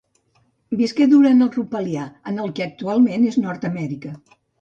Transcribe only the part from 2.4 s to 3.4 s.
el que actualment és